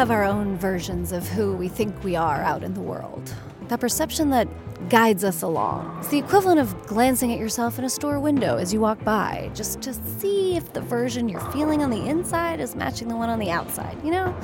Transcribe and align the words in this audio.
Have 0.00 0.10
our 0.10 0.24
own 0.24 0.56
versions 0.56 1.12
of 1.12 1.28
who 1.28 1.52
we 1.52 1.68
think 1.68 2.02
we 2.02 2.16
are 2.16 2.40
out 2.40 2.62
in 2.62 2.72
the 2.72 2.80
world. 2.80 3.34
That 3.68 3.80
perception 3.80 4.30
that 4.30 4.48
guides 4.88 5.24
us 5.24 5.42
along. 5.42 5.94
It's 5.98 6.08
the 6.08 6.16
equivalent 6.16 6.58
of 6.58 6.86
glancing 6.86 7.34
at 7.34 7.38
yourself 7.38 7.78
in 7.78 7.84
a 7.84 7.90
store 7.90 8.18
window 8.18 8.56
as 8.56 8.72
you 8.72 8.80
walk 8.80 9.04
by, 9.04 9.50
just 9.52 9.82
to 9.82 9.92
see 9.92 10.56
if 10.56 10.72
the 10.72 10.80
version 10.80 11.28
you're 11.28 11.52
feeling 11.52 11.82
on 11.82 11.90
the 11.90 12.06
inside 12.06 12.60
is 12.60 12.74
matching 12.74 13.08
the 13.08 13.14
one 13.14 13.28
on 13.28 13.38
the 13.38 13.50
outside, 13.50 14.02
you 14.02 14.10
know? 14.10 14.34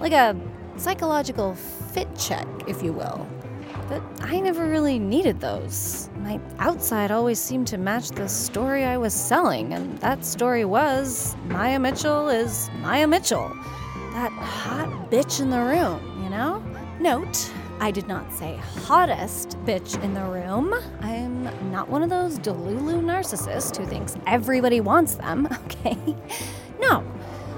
Like 0.00 0.10
a 0.10 0.34
psychological 0.78 1.54
fit 1.54 2.08
check, 2.18 2.48
if 2.66 2.82
you 2.82 2.92
will. 2.92 3.24
But 3.88 4.02
I 4.20 4.40
never 4.40 4.66
really 4.68 4.98
needed 4.98 5.38
those. 5.38 6.10
My 6.16 6.40
outside 6.58 7.12
always 7.12 7.38
seemed 7.38 7.68
to 7.68 7.78
match 7.78 8.08
the 8.08 8.28
story 8.28 8.82
I 8.82 8.96
was 8.96 9.14
selling, 9.14 9.74
and 9.74 9.96
that 9.98 10.24
story 10.24 10.64
was 10.64 11.36
Maya 11.44 11.78
Mitchell 11.78 12.28
is 12.30 12.68
Maya 12.80 13.06
Mitchell. 13.06 13.56
That 14.14 14.30
hot 14.30 15.10
bitch 15.10 15.40
in 15.40 15.50
the 15.50 15.58
room, 15.58 16.22
you 16.22 16.30
know? 16.30 16.62
Note, 17.00 17.52
I 17.80 17.90
did 17.90 18.06
not 18.06 18.32
say 18.32 18.56
hottest 18.84 19.58
bitch 19.64 20.00
in 20.04 20.14
the 20.14 20.22
room. 20.22 20.72
I'm 21.00 21.42
not 21.72 21.88
one 21.88 22.04
of 22.04 22.10
those 22.10 22.38
Delulu 22.38 23.02
narcissists 23.02 23.76
who 23.76 23.84
thinks 23.84 24.14
everybody 24.28 24.80
wants 24.80 25.16
them, 25.16 25.48
okay? 25.64 25.98
No. 26.78 27.00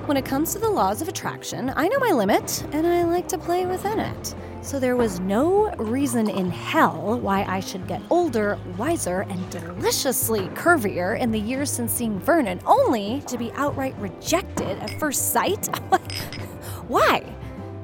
When 0.06 0.16
it 0.16 0.24
comes 0.24 0.54
to 0.54 0.58
the 0.58 0.70
laws 0.70 1.02
of 1.02 1.08
attraction, 1.08 1.70
I 1.76 1.88
know 1.88 1.98
my 1.98 2.12
limit 2.12 2.64
and 2.72 2.86
I 2.86 3.04
like 3.04 3.28
to 3.28 3.38
play 3.38 3.66
within 3.66 4.00
it. 4.00 4.34
So 4.62 4.80
there 4.80 4.96
was 4.96 5.20
no 5.20 5.70
reason 5.74 6.30
in 6.30 6.50
hell 6.50 7.20
why 7.20 7.44
I 7.44 7.60
should 7.60 7.86
get 7.86 8.00
older, 8.08 8.58
wiser, 8.78 9.26
and 9.28 9.50
deliciously 9.50 10.48
curvier 10.54 11.20
in 11.20 11.30
the 11.30 11.38
years 11.38 11.70
since 11.70 11.92
seeing 11.92 12.18
Vernon, 12.18 12.60
only 12.66 13.20
to 13.26 13.36
be 13.36 13.52
outright 13.56 13.94
rejected 13.98 14.78
at 14.78 14.98
first 14.98 15.32
sight. 15.32 15.68
why? 16.88 17.22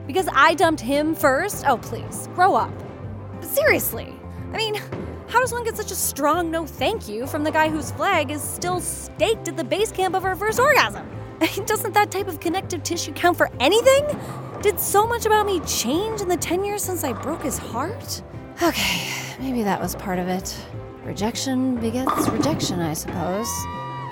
Because 0.06 0.28
I 0.32 0.54
dumped 0.54 0.80
him 0.80 1.14
first? 1.14 1.64
Oh, 1.66 1.76
please, 1.76 2.28
grow 2.34 2.54
up. 2.54 2.72
But 3.40 3.48
seriously, 3.48 4.14
I 4.52 4.56
mean, 4.56 4.74
how 5.28 5.40
does 5.40 5.52
one 5.52 5.64
get 5.64 5.76
such 5.76 5.90
a 5.90 5.94
strong 5.94 6.50
no 6.50 6.66
thank 6.66 7.08
you 7.08 7.26
from 7.26 7.42
the 7.42 7.50
guy 7.50 7.68
whose 7.68 7.90
flag 7.92 8.30
is 8.30 8.42
still 8.42 8.80
staked 8.80 9.48
at 9.48 9.56
the 9.56 9.64
base 9.64 9.90
camp 9.90 10.14
of 10.14 10.22
her 10.22 10.36
first 10.36 10.60
orgasm? 10.60 11.08
I 11.40 11.50
mean, 11.56 11.66
doesn't 11.66 11.94
that 11.94 12.10
type 12.10 12.28
of 12.28 12.38
connective 12.38 12.82
tissue 12.82 13.12
count 13.12 13.36
for 13.36 13.50
anything? 13.58 14.06
Did 14.60 14.78
so 14.78 15.06
much 15.06 15.26
about 15.26 15.46
me 15.46 15.60
change 15.60 16.20
in 16.20 16.28
the 16.28 16.36
10 16.36 16.64
years 16.64 16.82
since 16.84 17.02
I 17.02 17.12
broke 17.12 17.42
his 17.42 17.58
heart? 17.58 18.22
Okay, 18.62 19.10
maybe 19.40 19.62
that 19.62 19.80
was 19.80 19.96
part 19.96 20.18
of 20.18 20.28
it. 20.28 20.56
Rejection 21.04 21.76
begets 21.76 22.28
rejection, 22.28 22.78
I 22.78 22.92
suppose. 22.92 23.48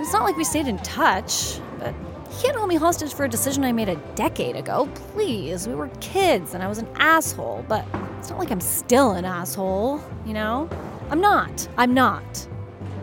It's 0.00 0.12
not 0.12 0.25
like 0.25 0.36
we 0.36 0.42
stayed 0.42 0.66
in 0.66 0.78
touch, 0.78 1.60
but 1.78 1.94
can't 2.40 2.56
hold 2.56 2.68
me 2.68 2.76
hostage 2.76 3.14
for 3.14 3.24
a 3.24 3.28
decision 3.28 3.64
I 3.64 3.72
made 3.72 3.88
a 3.88 3.96
decade 4.14 4.56
ago. 4.56 4.88
Please, 5.12 5.66
we 5.66 5.74
were 5.74 5.88
kids 6.00 6.54
and 6.54 6.62
I 6.62 6.68
was 6.68 6.78
an 6.78 6.88
asshole, 6.96 7.64
but 7.68 7.84
it's 8.18 8.30
not 8.30 8.38
like 8.38 8.50
I'm 8.50 8.60
still 8.60 9.12
an 9.12 9.24
asshole, 9.24 10.02
you 10.24 10.34
know? 10.34 10.69
I'm 11.10 11.20
not. 11.20 11.69
I'm 11.76 11.94
not. 11.94 12.48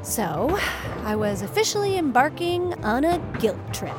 So, 0.01 0.57
I 1.03 1.15
was 1.15 1.41
officially 1.41 1.97
embarking 1.97 2.73
on 2.83 3.03
a 3.03 3.19
guilt 3.39 3.73
trip. 3.73 3.93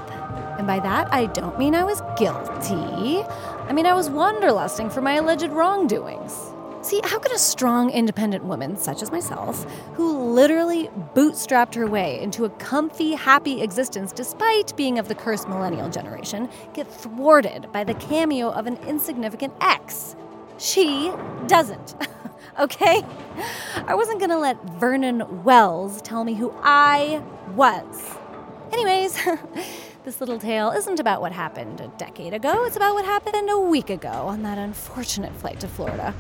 And 0.59 0.67
by 0.67 0.81
that, 0.81 1.13
I 1.13 1.27
don't 1.27 1.59
mean 1.59 1.75
I 1.75 1.85
was 1.85 2.01
guilty. 2.17 3.23
I 3.69 3.73
mean, 3.73 3.87
I 3.87 3.93
was 3.93 4.09
wanderlusting 4.09 4.91
for 4.91 5.01
my 5.01 5.15
alleged 5.15 5.51
wrongdoings. 5.51 6.53
See, 6.89 7.03
how 7.05 7.19
could 7.19 7.33
a 7.33 7.39
strong, 7.39 7.91
independent 7.91 8.45
woman, 8.45 8.79
such 8.79 9.03
as 9.03 9.13
myself, 9.13 9.71
who 9.93 10.33
literally 10.33 10.89
bootstrapped 11.15 11.75
her 11.75 11.87
way 11.87 12.19
into 12.19 12.47
a 12.47 12.49
comfy, 12.49 13.13
happy 13.13 13.61
existence 13.61 14.11
despite 14.11 14.75
being 14.75 14.99
of 14.99 15.07
the 15.07 15.15
cursed 15.15 15.51
millennial 15.51 15.91
generation, 15.91 16.49
get 16.73 16.91
thwarted 16.91 17.71
by 17.73 17.85
the 17.85 17.93
cameo 17.93 18.51
of 18.53 18.67
an 18.67 18.79
insignificant 18.87 19.53
ex? 19.61 20.17
She 20.57 21.13
doesn't. 21.47 21.95
okay? 22.59 23.05
I 23.87 23.95
wasn't 23.95 24.19
gonna 24.19 24.39
let 24.39 24.57
Vernon 24.81 25.45
Wells 25.45 26.01
tell 26.01 26.25
me 26.25 26.33
who 26.33 26.55
I 26.63 27.23
was. 27.55 28.17
Anyways, 28.73 29.23
this 30.05 30.21
little 30.21 30.39
tale 30.39 30.71
isn't 30.71 30.99
about 30.99 31.21
what 31.21 31.33
happened 31.33 31.83
a 31.83 31.89
decade 31.99 32.33
ago, 32.33 32.65
it's 32.65 32.77
about 32.77 32.95
what 32.95 33.05
happened 33.05 33.51
a 33.51 33.61
week 33.61 33.91
ago 33.91 34.09
on 34.09 34.43
that 34.45 34.57
unfortunate 34.57 35.37
flight 35.37 35.61
to 35.61 35.69
Florida. 35.69 36.15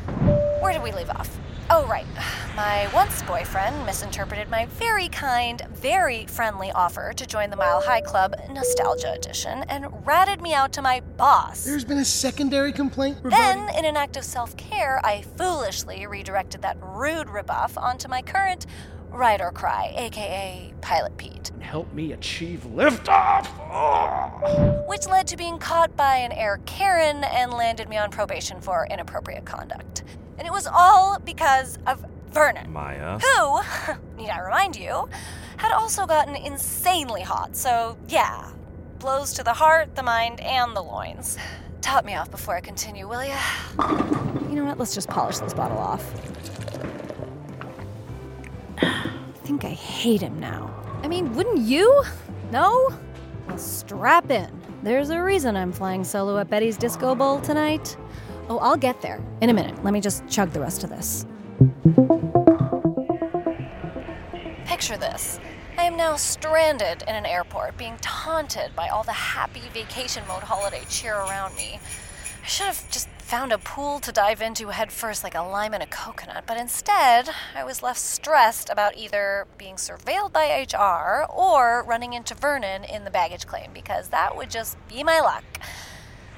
Where 0.60 0.72
did 0.72 0.82
we 0.82 0.90
leave 0.90 1.08
off? 1.10 1.38
Oh, 1.70 1.86
right. 1.86 2.06
My 2.56 2.88
once 2.92 3.22
boyfriend 3.22 3.86
misinterpreted 3.86 4.50
my 4.50 4.66
very 4.66 5.08
kind, 5.08 5.62
very 5.72 6.26
friendly 6.26 6.72
offer 6.72 7.12
to 7.12 7.24
join 7.24 7.50
the 7.50 7.56
Mile 7.56 7.80
High 7.80 8.00
Club 8.00 8.34
Nostalgia 8.50 9.12
Edition 9.12 9.64
and 9.68 9.86
ratted 10.04 10.42
me 10.42 10.54
out 10.54 10.72
to 10.72 10.82
my 10.82 10.98
boss. 11.16 11.62
There's 11.64 11.84
been 11.84 11.98
a 11.98 12.04
secondary 12.04 12.72
complaint 12.72 13.18
regarding. 13.22 13.66
Then, 13.66 13.76
in 13.76 13.84
an 13.84 13.96
act 13.96 14.16
of 14.16 14.24
self 14.24 14.56
care, 14.56 15.00
I 15.04 15.22
foolishly 15.36 16.04
redirected 16.08 16.62
that 16.62 16.76
rude 16.82 17.30
rebuff 17.30 17.78
onto 17.78 18.08
my 18.08 18.22
current 18.22 18.66
ride 19.10 19.40
or 19.40 19.50
cry, 19.52 19.92
aka 19.96 20.72
Pilot 20.80 21.16
Pete, 21.16 21.50
Help 21.60 21.92
me 21.92 22.12
achieve 22.12 22.66
liftoff. 22.72 23.46
Oh. 23.70 24.84
which 24.86 25.06
led 25.06 25.26
to 25.28 25.36
being 25.36 25.58
caught 25.58 25.94
by 25.96 26.16
an 26.16 26.32
Air 26.32 26.60
Karen 26.66 27.24
and 27.24 27.52
landed 27.52 27.88
me 27.88 27.96
on 27.98 28.10
probation 28.10 28.60
for 28.60 28.86
inappropriate 28.90 29.44
conduct. 29.44 30.04
And 30.38 30.46
it 30.46 30.52
was 30.52 30.66
all 30.66 31.18
because 31.18 31.78
of 31.86 32.04
Vernon. 32.30 32.70
Maya. 32.72 33.18
Who, 33.18 33.60
need 34.16 34.30
I 34.30 34.40
remind 34.40 34.76
you, 34.76 35.08
had 35.56 35.72
also 35.72 36.06
gotten 36.06 36.36
insanely 36.36 37.22
hot. 37.22 37.56
So, 37.56 37.98
yeah, 38.08 38.50
blows 38.98 39.32
to 39.34 39.42
the 39.42 39.52
heart, 39.54 39.94
the 39.96 40.02
mind, 40.02 40.40
and 40.40 40.76
the 40.76 40.82
loins. 40.82 41.38
Top 41.80 42.04
me 42.04 42.14
off 42.14 42.30
before 42.30 42.56
I 42.56 42.60
continue, 42.60 43.08
will 43.08 43.24
ya? 43.24 43.38
You 44.48 44.54
know 44.54 44.64
what? 44.64 44.78
Let's 44.78 44.94
just 44.94 45.08
polish 45.08 45.38
this 45.38 45.54
bottle 45.54 45.78
off. 45.78 46.04
I 49.48 49.50
think 49.50 49.64
I 49.64 49.70
hate 49.70 50.20
him 50.20 50.38
now. 50.38 50.70
I 51.02 51.08
mean, 51.08 51.34
wouldn't 51.34 51.60
you? 51.60 52.04
No? 52.52 52.90
Well, 53.46 53.56
strap 53.56 54.30
in. 54.30 54.50
There's 54.82 55.08
a 55.08 55.22
reason 55.22 55.56
I'm 55.56 55.72
flying 55.72 56.04
solo 56.04 56.36
at 56.36 56.50
Betty's 56.50 56.76
Disco 56.76 57.14
Bowl 57.14 57.40
tonight. 57.40 57.96
Oh, 58.50 58.58
I'll 58.58 58.76
get 58.76 59.00
there 59.00 59.22
in 59.40 59.48
a 59.48 59.54
minute. 59.54 59.82
Let 59.82 59.94
me 59.94 60.02
just 60.02 60.28
chug 60.28 60.50
the 60.50 60.60
rest 60.60 60.84
of 60.84 60.90
this. 60.90 61.24
Picture 64.66 64.98
this. 64.98 65.40
I 65.78 65.84
am 65.84 65.96
now 65.96 66.16
stranded 66.16 67.04
in 67.08 67.14
an 67.14 67.24
airport, 67.24 67.78
being 67.78 67.96
taunted 68.02 68.76
by 68.76 68.88
all 68.88 69.02
the 69.02 69.12
happy 69.12 69.62
vacation 69.72 70.24
mode 70.28 70.42
holiday 70.42 70.82
cheer 70.90 71.14
around 71.14 71.56
me. 71.56 71.80
I 72.44 72.46
should 72.46 72.66
have 72.66 72.90
just 72.90 73.08
found 73.28 73.52
a 73.52 73.58
pool 73.58 74.00
to 74.00 74.10
dive 74.10 74.40
into 74.40 74.68
head 74.68 74.90
first 74.90 75.22
like 75.22 75.34
a 75.34 75.42
lime 75.42 75.74
in 75.74 75.82
a 75.82 75.86
coconut, 75.86 76.44
but 76.46 76.56
instead, 76.56 77.28
I 77.54 77.62
was 77.62 77.82
left 77.82 78.00
stressed 78.00 78.70
about 78.70 78.96
either 78.96 79.46
being 79.58 79.74
surveilled 79.74 80.32
by 80.32 80.64
HR 80.64 81.26
or 81.30 81.84
running 81.86 82.14
into 82.14 82.34
Vernon 82.34 82.84
in 82.84 83.04
the 83.04 83.10
baggage 83.10 83.46
claim 83.46 83.70
because 83.74 84.08
that 84.08 84.34
would 84.34 84.48
just 84.48 84.78
be 84.88 85.04
my 85.04 85.20
luck. 85.20 85.44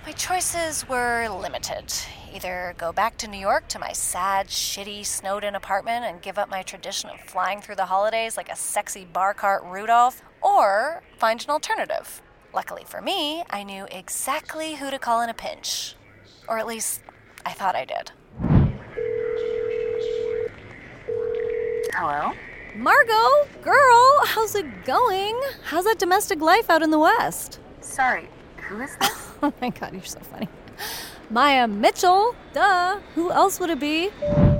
My 0.04 0.10
choices 0.10 0.88
were 0.88 1.28
limited. 1.28 1.94
Either 2.34 2.74
go 2.76 2.92
back 2.92 3.16
to 3.18 3.28
New 3.28 3.38
York 3.38 3.68
to 3.68 3.78
my 3.78 3.92
sad, 3.92 4.48
shitty, 4.48 5.06
snowed 5.06 5.44
in 5.44 5.54
apartment 5.54 6.04
and 6.04 6.20
give 6.20 6.40
up 6.40 6.50
my 6.50 6.62
tradition 6.62 7.08
of 7.08 7.20
flying 7.20 7.60
through 7.60 7.76
the 7.76 7.86
holidays 7.86 8.36
like 8.36 8.50
a 8.50 8.56
sexy 8.56 9.04
bar 9.04 9.32
cart 9.32 9.62
Rudolph, 9.64 10.22
or 10.42 11.04
find 11.18 11.44
an 11.44 11.50
alternative. 11.50 12.20
Luckily 12.52 12.82
for 12.84 13.00
me, 13.00 13.44
I 13.48 13.62
knew 13.62 13.86
exactly 13.92 14.74
who 14.74 14.90
to 14.90 14.98
call 14.98 15.20
in 15.20 15.30
a 15.30 15.34
pinch. 15.34 15.94
Or 16.50 16.58
at 16.58 16.66
least, 16.66 17.00
I 17.46 17.52
thought 17.52 17.76
I 17.76 17.84
did. 17.84 18.10
Hello? 21.94 22.32
Margot, 22.74 23.48
girl, 23.62 24.20
how's 24.26 24.56
it 24.56 24.84
going? 24.84 25.40
How's 25.62 25.84
that 25.84 26.00
domestic 26.00 26.40
life 26.40 26.68
out 26.68 26.82
in 26.82 26.90
the 26.90 26.98
West? 26.98 27.60
Sorry, 27.80 28.28
who 28.68 28.80
is 28.82 28.96
this? 28.96 29.28
Oh 29.42 29.54
my 29.62 29.70
god, 29.70 29.94
you're 29.94 30.04
so 30.04 30.18
funny. 30.20 30.48
Maya 31.30 31.66
Mitchell, 31.66 32.36
duh. 32.52 32.98
Who 33.14 33.30
else 33.30 33.58
would 33.58 33.70
it 33.70 33.80
be? 33.80 34.10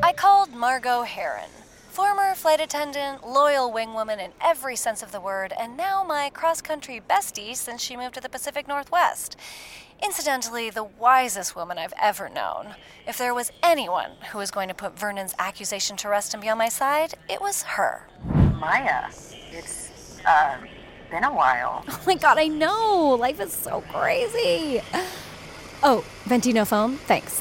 I 0.02 0.14
called 0.14 0.54
Margot 0.54 1.02
Heron, 1.02 1.50
former 1.88 2.34
flight 2.34 2.62
attendant, 2.62 3.26
loyal 3.26 3.70
wingwoman 3.70 4.25
in 4.25 4.31
every 4.40 4.76
sense 4.76 5.02
of 5.02 5.12
the 5.12 5.20
word, 5.20 5.52
and 5.60 5.76
now 5.76 6.02
my 6.02 6.31
cross 6.31 6.62
country 6.62 7.02
bestie 7.10 7.54
since 7.54 7.82
she 7.82 7.94
moved 7.94 8.14
to 8.14 8.22
the 8.22 8.31
Pacific 8.31 8.66
Northwest. 8.66 9.37
Incidentally, 10.02 10.70
the 10.70 10.85
wisest 10.85 11.55
woman 11.55 11.76
I've 11.79 11.93
ever 12.00 12.29
known. 12.31 12.75
If 13.06 13.19
there 13.19 13.35
was 13.35 13.52
anyone 13.62 14.12
who 14.32 14.38
was 14.38 14.50
going 14.50 14.69
to 14.69 14.75
put 14.75 14.99
Vernon's 14.99 15.35
accusation 15.38 15.97
to 15.99 16.08
rest 16.08 16.32
and 16.32 16.43
be 16.43 16.49
on 16.49 16.56
my 16.56 16.70
side, 16.70 17.14
it 17.29 17.41
was 17.41 17.62
her. 17.62 18.06
Maya, 18.58 19.08
it's 19.52 20.20
uh, 20.26 20.56
been 21.11 21.25
a 21.25 21.32
while. 21.35 21.85
Oh 21.91 22.02
my 22.06 22.14
god, 22.14 22.38
I 22.38 22.47
know! 22.47 23.11
Life 23.20 23.41
is 23.41 23.52
so 23.52 23.82
crazy! 23.93 24.81
Oh, 25.82 26.05
Ventino 26.25 26.64
phone? 26.64 26.97
Thanks. 26.97 27.41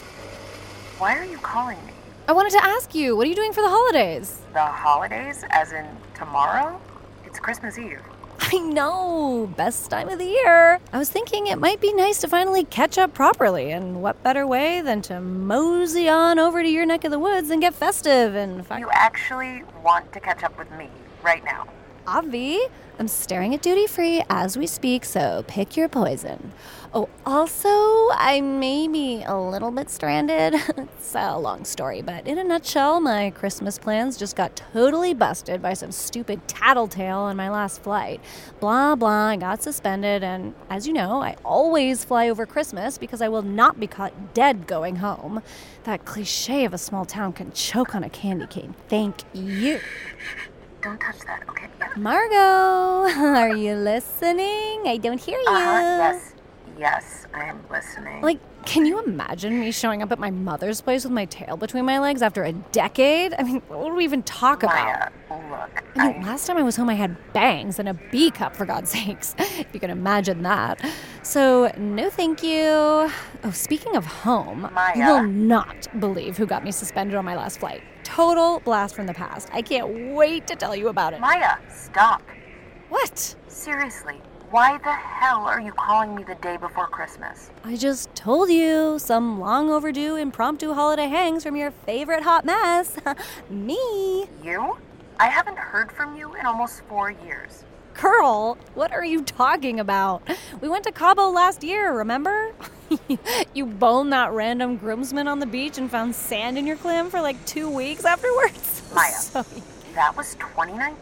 Why 0.98 1.18
are 1.18 1.26
you 1.26 1.38
calling 1.38 1.78
me? 1.86 1.94
I 2.28 2.34
wanted 2.34 2.52
to 2.52 2.64
ask 2.64 2.94
you, 2.94 3.16
what 3.16 3.26
are 3.26 3.30
you 3.30 3.36
doing 3.36 3.54
for 3.54 3.62
the 3.62 3.70
holidays? 3.70 4.42
The 4.54 4.60
holidays, 4.60 5.46
as 5.50 5.72
in 5.72 5.86
tomorrow? 6.14 6.80
It's 7.26 7.40
Christmas 7.40 7.78
Eve. 7.80 8.02
I 8.54 8.58
know, 8.58 9.52
best 9.58 9.92
time 9.92 10.10
of 10.10 10.18
the 10.18 10.26
year. 10.26 10.80
I 10.92 10.98
was 10.98 11.08
thinking 11.10 11.46
it 11.48 11.60
might 11.60 11.80
be 11.80 11.94
nice 11.94 12.20
to 12.22 12.28
finally 12.28 12.64
catch 12.64 12.98
up 12.98 13.14
properly, 13.14 13.72
and 13.72 14.02
what 14.02 14.24
better 14.24 14.48
way 14.48 14.82
than 14.82 15.04
to 15.04 15.22
mosey 15.22 16.10
on 16.10 16.40
over 16.40 16.64
to 16.64 16.68
your 16.68 16.88
neck 16.88 17.04
of 17.04 17.12
the 17.12 17.20
woods 17.20 17.52
and 17.52 17.62
get 17.62 17.76
festive 17.76 18.34
and 18.34 18.66
fi- 18.66 18.80
You 18.80 18.90
actually 18.92 19.64
want 19.84 20.12
to 20.14 20.20
catch 20.20 20.44
up 20.44 20.58
with 20.58 20.72
me 20.72 20.90
right 21.22 21.44
now. 21.46 21.68
Avi, 22.08 22.60
I'm 22.98 23.08
staring 23.08 23.54
at 23.54 23.62
duty 23.62 23.86
free 23.86 24.24
as 24.32 24.58
we 24.58 24.66
speak, 24.66 25.06
so 25.06 25.44
pick 25.48 25.78
your 25.78 25.88
poison. 25.88 26.52
Oh, 26.92 27.08
also, 27.24 27.70
I 28.18 28.42
may 28.42 28.88
be 28.88 29.22
a 29.24 29.38
little 29.38 29.70
bit 29.70 29.92
stranded. 29.92 30.56
it's 30.78 31.14
a 31.14 31.38
long 31.38 31.64
story, 31.64 32.02
but 32.02 32.28
in 32.28 32.40
a 32.40 32.44
nutshell, 32.44 33.00
my 33.00 33.30
Christmas 33.30 33.78
plans 33.78 34.18
just 34.18 34.36
got 34.36 34.56
totally 34.74 35.14
busted 35.14 35.62
by 35.62 35.74
some 35.74 35.92
stupid 35.92 36.48
tattletale 36.48 37.20
on 37.20 37.38
my 37.38 37.48
last 37.48 37.84
flight. 37.84 38.20
Blah, 38.60 38.96
blah, 38.96 39.28
I 39.28 39.36
got 39.36 39.62
suspended, 39.62 40.24
and 40.24 40.56
as 40.72 40.88
you 40.88 40.94
know, 40.94 41.22
I 41.22 41.36
always 41.46 42.04
fly 42.04 42.28
over 42.28 42.48
Christmas 42.48 42.98
because 42.98 43.22
I 43.22 43.28
will 43.30 43.44
not 43.44 43.80
be 43.80 43.86
caught 43.86 44.34
dead 44.34 44.66
going 44.66 44.96
home. 44.96 45.44
That 45.84 46.06
cliche 46.06 46.66
of 46.66 46.74
a 46.74 46.80
small 46.80 47.06
town 47.06 47.34
can 47.34 47.52
choke 47.52 47.94
on 47.94 48.04
a 48.04 48.10
candy 48.10 48.48
cane. 48.48 48.74
Thank 48.88 49.22
you. 49.34 49.80
Don't 50.82 51.00
touch 51.00 51.20
that, 51.20 51.48
okay? 51.50 51.68
Margot, 51.96 52.36
are 53.20 53.56
you 53.56 53.76
listening? 53.76 54.88
I 54.88 54.98
don't 55.00 55.20
hear 55.20 55.38
you. 55.38 55.46
Uh-huh, 55.48 56.14
yes. 56.14 56.34
Yes, 56.80 57.28
I 57.34 57.44
am 57.44 57.62
listening. 57.70 58.22
Like, 58.22 58.40
can 58.66 58.86
you 58.86 59.04
imagine 59.04 59.60
me 59.60 59.70
showing 59.72 60.02
up 60.02 60.14
at 60.14 60.20
my 60.20 60.32
mother's 60.32 60.80
place 60.80 61.04
with 61.04 61.12
my 61.12 61.26
tail 61.26 61.58
between 61.58 61.84
my 61.84 62.00
legs 62.00 62.22
after 62.22 62.44
a 62.46 62.54
decade? 62.54 63.34
I 63.38 63.44
mean, 63.44 63.62
what 63.68 63.82
would 63.82 63.94
we 63.96 64.06
even 64.06 64.24
talk 64.24 64.64
about? 64.64 65.12
Look, 65.30 65.84
I 65.98 66.08
mean, 66.08 66.24
I, 66.24 66.26
last 66.26 66.48
time 66.48 66.56
I 66.56 66.64
was 66.64 66.78
home, 66.78 66.90
I 66.90 66.94
had 66.94 67.18
bangs 67.34 67.80
and 67.80 67.90
a 67.90 67.94
B 67.94 68.32
cup, 68.32 68.56
for 68.56 68.66
God's 68.66 68.92
sakes. 68.94 69.36
if 69.38 69.68
you 69.74 69.80
can 69.82 69.90
imagine 69.90 70.44
that. 70.44 70.80
So, 71.22 71.70
no 71.78 72.10
thank 72.10 72.44
you. 72.44 72.62
Oh, 72.64 73.52
speaking 73.52 73.98
of 73.98 74.06
home, 74.06 74.70
you 74.96 75.06
will 75.06 75.24
not 75.24 75.88
believe 76.00 76.38
who 76.38 76.46
got 76.46 76.64
me 76.64 76.72
suspended 76.72 77.16
on 77.16 77.26
my 77.26 77.36
last 77.36 77.60
flight. 77.60 77.84
Total 78.04 78.62
blast 78.62 78.96
from 78.96 79.06
the 79.06 79.14
past. 79.14 79.50
I 79.52 79.62
can't 79.62 80.16
wait 80.16 80.48
to 80.48 80.56
tell 80.56 80.76
you 80.78 80.88
about 80.88 81.12
it. 81.12 81.20
Maya, 81.20 81.58
stop. 81.70 82.22
What? 82.88 83.36
Seriously, 83.48 84.22
why 84.52 84.78
the 84.80 84.92
hell 84.92 85.42
are 85.46 85.60
you 85.62 85.72
calling 85.74 86.16
me 86.16 86.24
the 86.24 86.36
day 86.36 86.58
before 86.58 86.88
Christmas? 86.88 87.52
I 87.64 87.76
just 87.76 88.14
told 88.16 88.50
you 88.50 88.98
some 89.00 89.40
long 89.40 89.70
overdue 89.70 90.16
impromptu 90.16 90.74
holiday 90.74 91.08
hangs 91.08 91.44
from 91.44 91.56
your 91.56 91.72
favorite 91.72 92.24
hot 92.24 92.46
mess. 92.46 92.98
Me. 93.50 94.26
You? 94.44 94.78
I 95.20 95.28
haven't 95.28 95.58
heard 95.58 95.92
from 95.92 96.16
you 96.16 96.34
in 96.36 96.46
almost 96.46 96.82
four 96.86 97.12
years. 97.12 97.64
Girl, 97.94 98.58
what 98.76 98.94
are 98.94 99.04
you 99.04 99.24
talking 99.24 99.80
about? 99.80 100.22
We 100.62 100.70
went 100.70 100.86
to 100.86 100.92
Cabo 100.92 101.30
last 101.30 101.64
year, 101.64 101.92
remember? 101.94 102.54
you 103.54 103.66
boned 103.66 104.14
that 104.14 104.32
random 104.32 104.78
groomsman 104.78 105.28
on 105.28 105.40
the 105.40 105.46
beach 105.46 105.78
and 105.78 105.92
found 105.92 106.16
sand 106.16 106.58
in 106.58 106.66
your 106.66 106.78
clam 106.78 107.10
for 107.10 107.20
like 107.22 107.44
two 107.46 107.70
weeks 107.70 108.06
afterwards. 108.06 108.82
Maya. 108.96 109.12
So- 109.12 109.46
That 109.96 110.16
was 110.16 110.36
2019, 110.36 110.96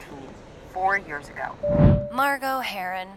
four 0.73 0.97
years 0.97 1.29
ago. 1.29 2.07
Margot 2.11 2.59
Heron, 2.61 3.07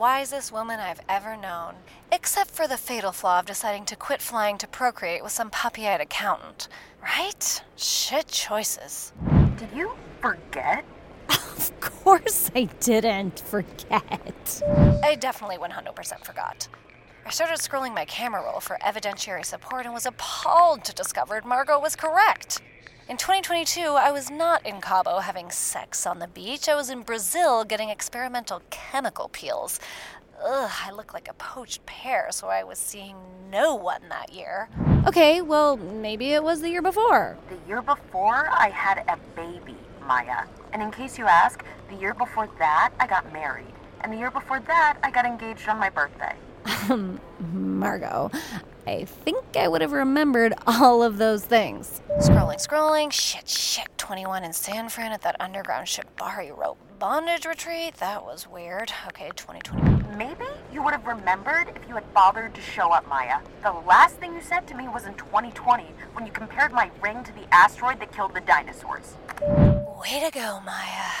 wisest 0.00 0.50
woman 0.50 0.80
I've 0.80 1.02
ever 1.10 1.36
known. 1.36 1.74
Except 2.10 2.50
for 2.50 2.66
the 2.66 2.78
fatal 2.78 3.12
flaw 3.12 3.40
of 3.40 3.44
deciding 3.44 3.84
to 3.84 3.96
quit 3.96 4.22
flying 4.22 4.56
to 4.56 4.66
procreate 4.66 5.22
with 5.22 5.30
some 5.30 5.50
puppy 5.50 5.86
eyed 5.86 6.00
accountant. 6.00 6.68
Right? 7.02 7.62
Shit 7.76 8.28
choices. 8.28 9.12
Did 9.58 9.68
you 9.76 9.92
forget? 10.22 10.84
Of 11.60 11.78
course 11.80 12.50
I 12.56 12.64
didn't 12.80 13.40
forget. 13.40 14.62
I 15.04 15.14
definitely 15.16 15.58
100% 15.58 16.24
forgot. 16.24 16.66
I 17.26 17.30
started 17.30 17.58
scrolling 17.58 17.94
my 17.94 18.06
camera 18.06 18.42
roll 18.42 18.60
for 18.60 18.78
evidentiary 18.82 19.44
support 19.44 19.84
and 19.84 19.92
was 19.92 20.06
appalled 20.06 20.82
to 20.84 20.94
discover 20.94 21.42
Margot 21.44 21.78
was 21.78 21.94
correct. 21.94 22.62
In 23.10 23.16
2022, 23.16 23.80
I 23.80 24.12
was 24.12 24.30
not 24.30 24.64
in 24.64 24.80
Cabo 24.80 25.18
having 25.18 25.50
sex 25.50 26.06
on 26.06 26.20
the 26.20 26.28
beach. 26.28 26.68
I 26.68 26.76
was 26.76 26.90
in 26.90 27.02
Brazil 27.02 27.64
getting 27.64 27.88
experimental 27.88 28.62
chemical 28.70 29.28
peels. 29.30 29.80
Ugh, 30.40 30.70
I 30.86 30.92
look 30.92 31.12
like 31.12 31.26
a 31.28 31.32
poached 31.32 31.84
pear, 31.86 32.28
so 32.30 32.46
I 32.46 32.62
was 32.62 32.78
seeing 32.78 33.16
no 33.50 33.74
one 33.74 34.02
that 34.10 34.32
year. 34.32 34.68
Okay, 35.08 35.42
well, 35.42 35.76
maybe 35.76 36.34
it 36.34 36.44
was 36.44 36.60
the 36.60 36.70
year 36.70 36.82
before. 36.82 37.36
The 37.48 37.58
year 37.68 37.82
before, 37.82 38.48
I 38.48 38.68
had 38.68 38.98
a 39.08 39.18
baby, 39.34 39.74
Maya. 40.06 40.44
And 40.72 40.80
in 40.80 40.92
case 40.92 41.18
you 41.18 41.26
ask, 41.26 41.64
the 41.88 41.96
year 41.96 42.14
before 42.14 42.48
that, 42.60 42.92
I 43.00 43.08
got 43.08 43.32
married. 43.32 43.74
And 44.02 44.12
the 44.12 44.18
year 44.18 44.30
before 44.30 44.60
that, 44.60 44.98
I 45.02 45.10
got 45.10 45.24
engaged 45.24 45.68
on 45.68 45.80
my 45.80 45.90
birthday. 45.90 46.36
Margot, 47.40 48.30
I 48.90 49.04
think 49.04 49.56
I 49.56 49.68
would 49.68 49.82
have 49.82 49.92
remembered 49.92 50.52
all 50.66 51.04
of 51.04 51.16
those 51.16 51.44
things. 51.44 52.00
Scrolling, 52.18 52.56
scrolling. 52.56 53.12
Shit, 53.12 53.48
shit. 53.48 53.86
21 53.98 54.42
in 54.42 54.52
San 54.52 54.88
Fran 54.88 55.12
at 55.12 55.22
that 55.22 55.36
underground 55.38 55.86
Shibari 55.86 56.50
rope 56.56 56.76
bondage 56.98 57.46
retreat. 57.46 57.94
That 57.98 58.24
was 58.24 58.48
weird. 58.48 58.92
Okay, 59.06 59.30
2020. 59.36 60.16
Maybe 60.16 60.44
you 60.72 60.82
would 60.82 60.92
have 60.92 61.06
remembered 61.06 61.68
if 61.76 61.88
you 61.88 61.94
had 61.94 62.12
bothered 62.12 62.52
to 62.52 62.60
show 62.60 62.90
up, 62.90 63.06
Maya. 63.08 63.38
The 63.62 63.70
last 63.70 64.16
thing 64.16 64.34
you 64.34 64.42
said 64.42 64.66
to 64.66 64.74
me 64.74 64.88
was 64.88 65.06
in 65.06 65.14
2020 65.14 65.84
when 66.14 66.26
you 66.26 66.32
compared 66.32 66.72
my 66.72 66.90
ring 67.00 67.22
to 67.22 67.32
the 67.32 67.46
asteroid 67.54 68.00
that 68.00 68.12
killed 68.12 68.34
the 68.34 68.40
dinosaurs. 68.40 69.14
Way 69.40 70.20
to 70.24 70.32
go, 70.32 70.60
Maya. 70.66 71.12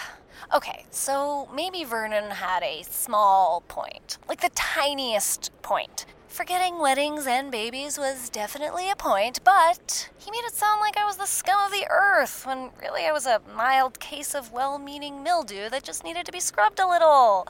Okay, 0.52 0.86
so 0.90 1.48
maybe 1.54 1.84
Vernon 1.84 2.32
had 2.32 2.64
a 2.64 2.82
small 2.82 3.62
point, 3.68 4.18
like 4.28 4.40
the 4.40 4.50
tiniest 4.56 5.52
point. 5.62 6.04
Forgetting 6.30 6.78
weddings 6.78 7.26
and 7.26 7.50
babies 7.50 7.98
was 7.98 8.30
definitely 8.30 8.88
a 8.88 8.94
point, 8.94 9.40
but 9.42 10.08
he 10.16 10.30
made 10.30 10.44
it 10.44 10.54
sound 10.54 10.80
like 10.80 10.96
I 10.96 11.04
was 11.04 11.16
the 11.16 11.26
scum 11.26 11.60
of 11.66 11.72
the 11.72 11.84
earth 11.90 12.46
when 12.46 12.70
really 12.80 13.04
I 13.04 13.10
was 13.10 13.26
a 13.26 13.42
mild 13.54 13.98
case 13.98 14.32
of 14.32 14.52
well 14.52 14.78
meaning 14.78 15.24
mildew 15.24 15.68
that 15.70 15.82
just 15.82 16.04
needed 16.04 16.24
to 16.26 16.32
be 16.32 16.38
scrubbed 16.38 16.78
a 16.78 16.86
little. 16.86 17.48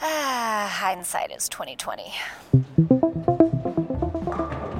Ah, 0.00 0.66
hindsight 0.80 1.30
is 1.30 1.46
2020. 1.50 2.14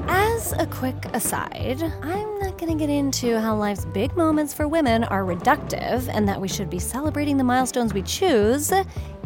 As 0.08 0.52
a 0.54 0.66
quick 0.66 1.04
aside, 1.12 1.82
I'm 2.02 2.38
not 2.38 2.56
going 2.56 2.72
to 2.72 2.78
get 2.78 2.88
into 2.88 3.38
how 3.38 3.54
life's 3.54 3.84
big 3.84 4.16
moments 4.16 4.54
for 4.54 4.66
women 4.66 5.04
are 5.04 5.24
reductive 5.24 6.08
and 6.08 6.26
that 6.26 6.40
we 6.40 6.48
should 6.48 6.70
be 6.70 6.78
celebrating 6.78 7.36
the 7.36 7.44
milestones 7.44 7.92
we 7.92 8.02
choose, 8.02 8.72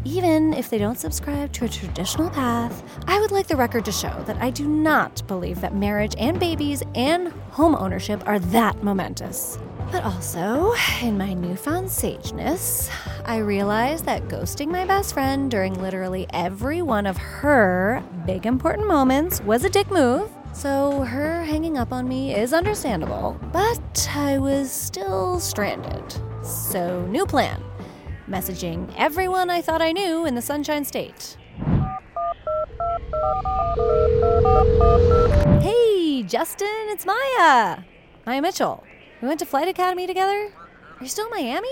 even 0.04 0.52
if 0.54 0.70
they 0.70 0.78
don't 0.78 0.98
subscribe 0.98 1.52
to 1.52 1.64
a 1.64 1.68
traditional 1.68 2.30
path. 2.30 2.82
I 3.06 3.20
would 3.20 3.30
like 3.30 3.46
the 3.46 3.56
record 3.56 3.84
to 3.84 3.92
show 3.92 4.22
that 4.26 4.40
I 4.40 4.50
do 4.50 4.66
not 4.66 5.26
believe 5.26 5.60
that 5.60 5.74
marriage 5.74 6.14
and 6.18 6.38
babies 6.38 6.82
and 6.94 7.28
home 7.50 7.74
ownership 7.74 8.22
are 8.26 8.38
that 8.38 8.82
momentous. 8.82 9.58
But 9.92 10.04
also, 10.04 10.72
in 11.02 11.18
my 11.18 11.34
newfound 11.34 11.88
sageness, 11.88 12.90
I 13.24 13.38
realized 13.38 14.04
that 14.04 14.28
ghosting 14.28 14.68
my 14.68 14.84
best 14.84 15.14
friend 15.14 15.50
during 15.50 15.74
literally 15.74 16.26
every 16.32 16.80
one 16.80 17.06
of 17.06 17.16
her 17.16 18.02
big 18.24 18.46
important 18.46 18.86
moments 18.86 19.40
was 19.42 19.64
a 19.64 19.70
dick 19.70 19.90
move. 19.90 20.30
So 20.52 21.02
her 21.02 21.44
hanging 21.44 21.76
up 21.76 21.92
on 21.92 22.08
me 22.08 22.34
is 22.34 22.52
understandable, 22.52 23.38
but 23.52 24.08
I 24.14 24.38
was 24.38 24.70
still 24.70 25.40
stranded. 25.40 26.14
So, 26.42 27.06
new 27.06 27.26
plan 27.26 27.62
messaging 28.30 28.94
everyone 28.96 29.50
I 29.50 29.60
thought 29.60 29.82
I 29.82 29.90
knew 29.90 30.24
in 30.24 30.36
the 30.36 30.42
Sunshine 30.42 30.84
State. 30.84 31.36
Hey, 35.60 36.22
Justin, 36.22 36.68
it's 36.88 37.04
Maya. 37.04 37.78
Maya 38.24 38.40
Mitchell. 38.40 38.84
We 39.20 39.26
went 39.28 39.40
to 39.40 39.46
Flight 39.46 39.68
Academy 39.68 40.06
together. 40.06 40.52
Are 40.98 41.02
you 41.02 41.08
still 41.08 41.26
in 41.26 41.32
Miami? 41.32 41.68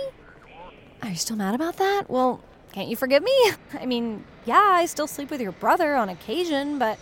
Are 1.02 1.10
you 1.10 1.16
still 1.16 1.36
mad 1.36 1.54
about 1.54 1.76
that? 1.76 2.10
Well, 2.10 2.42
can't 2.72 2.88
you 2.88 2.96
forgive 2.96 3.22
me? 3.22 3.52
I 3.80 3.86
mean, 3.86 4.24
yeah, 4.44 4.58
I 4.58 4.86
still 4.86 5.06
sleep 5.06 5.30
with 5.30 5.40
your 5.40 5.52
brother 5.52 5.94
on 5.94 6.08
occasion, 6.08 6.78
but. 6.78 6.98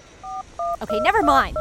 Okay, 0.82 1.00
never 1.00 1.22
mind. 1.22 1.56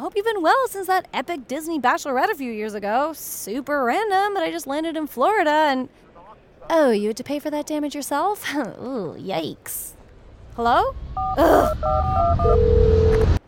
Hope 0.00 0.14
you've 0.16 0.26
been 0.26 0.42
well 0.42 0.68
since 0.68 0.86
that 0.86 1.08
epic 1.12 1.48
Disney 1.48 1.80
bachelorette 1.80 2.30
a 2.30 2.34
few 2.34 2.52
years 2.52 2.74
ago. 2.74 3.12
Super 3.14 3.84
random, 3.84 4.34
but 4.34 4.42
I 4.42 4.50
just 4.50 4.66
landed 4.66 4.96
in 4.96 5.06
Florida 5.06 5.50
and. 5.50 5.88
Oh, 6.70 6.90
you 6.90 7.08
had 7.08 7.16
to 7.18 7.24
pay 7.24 7.38
for 7.38 7.50
that 7.50 7.66
damage 7.66 7.94
yourself? 7.94 8.54
Ooh, 8.54 9.16
yikes. 9.18 9.92
Hello? 10.56 10.94
Ugh. 11.36 11.76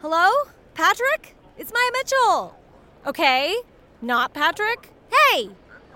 Hello? 0.01 0.31
Patrick? 0.75 1.35
It's 1.57 1.73
Maya 1.73 1.91
Mitchell. 1.93 2.57
Okay, 3.07 3.57
not 4.03 4.35
Patrick. 4.35 4.91
Hey! 5.11 5.51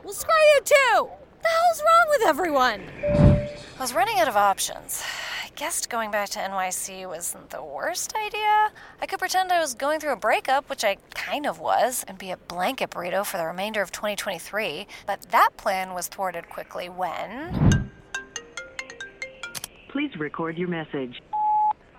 Well, 0.05 0.13
screw 0.15 0.35
you 0.55 0.61
too! 0.65 1.05
What 1.05 1.43
The 1.43 1.49
hell's 1.49 1.83
wrong 1.83 2.07
with 2.11 2.23
everyone? 2.29 2.83
I 3.79 3.81
was 3.81 3.95
running 3.95 4.19
out 4.19 4.29
of 4.29 4.37
options. 4.37 5.03
I 5.61 5.63
guessed 5.63 5.91
going 5.91 6.11
back 6.11 6.31
to 6.31 6.39
NYC 6.39 7.07
wasn't 7.07 7.51
the 7.51 7.63
worst 7.63 8.15
idea. 8.17 8.71
I 8.99 9.05
could 9.07 9.19
pretend 9.19 9.53
I 9.53 9.61
was 9.61 9.75
going 9.75 10.01
through 10.01 10.15
a 10.15 10.17
breakup, 10.17 10.71
which 10.71 10.85
I 10.85 10.97
kind 11.15 11.45
of 11.45 11.61
was, 11.61 12.03
and 12.09 12.17
be 12.17 12.31
a 12.31 12.39
blanket 12.39 12.89
burrito 12.89 13.27
for 13.27 13.37
the 13.37 13.45
remainder 13.45 13.83
of 13.83 13.93
2023. 13.93 14.87
But 15.07 15.21
that 15.33 15.51
plan 15.59 15.93
was 15.93 16.09
thwarted 16.09 16.49
quickly 16.49 16.89
when. 16.89 17.91
Please 19.91 20.17
record 20.19 20.57
your 20.57 20.69
message. 20.69 21.21